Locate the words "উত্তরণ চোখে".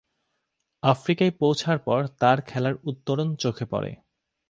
2.83-3.65